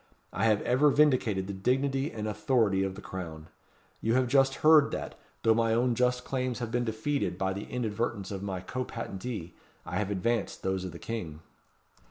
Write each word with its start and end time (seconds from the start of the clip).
I 0.33 0.45
have 0.45 0.63
ever 0.63 0.89
vindicated 0.89 1.45
the 1.45 1.53
dignity 1.53 2.11
and 2.11 2.27
authority 2.27 2.81
of 2.81 2.95
the 2.95 3.03
Crown. 3.03 3.49
You 4.01 4.15
have 4.15 4.27
just 4.27 4.55
heard 4.65 4.89
that, 4.89 5.13
though 5.43 5.53
my 5.53 5.75
own 5.75 5.93
just 5.93 6.25
claims 6.25 6.57
have 6.57 6.71
been 6.71 6.85
defeated 6.85 7.37
by 7.37 7.53
the 7.53 7.65
inadvertence 7.65 8.31
of 8.31 8.41
my 8.41 8.61
co 8.61 8.83
patentee, 8.83 9.53
I 9.85 9.97
have 9.97 10.09
advanced 10.09 10.63
those 10.63 10.85
of 10.85 10.91
the 10.91 10.97
King." 10.97 11.41